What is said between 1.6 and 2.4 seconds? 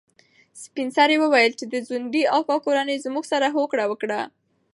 د ځونډي